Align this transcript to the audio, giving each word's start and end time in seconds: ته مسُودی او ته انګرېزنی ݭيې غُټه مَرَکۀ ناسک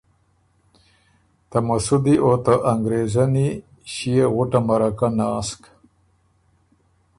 ته 1.49 1.57
مسُودی 1.67 2.15
او 2.23 2.31
ته 2.45 2.53
انګرېزنی 2.71 3.47
ݭيې 3.93 4.25
غُټه 4.33 4.59
مَرَکۀ 4.67 5.09
ناسک 5.17 5.61